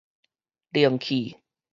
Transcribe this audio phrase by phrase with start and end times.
[0.73, 1.37] 靈氣